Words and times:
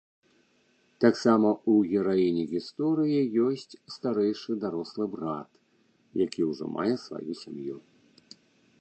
Таксама 1.03 1.49
ў 1.71 1.91
гераіні 1.91 2.43
гісторыі 2.55 3.29
ёсць 3.47 3.67
старэйшы 3.99 4.51
дарослы 4.67 5.03
брат, 5.15 5.49
які 6.27 6.41
ўжо 6.53 6.65
мае 6.79 6.91
сваю 7.07 7.31
сям'ю. 7.47 7.77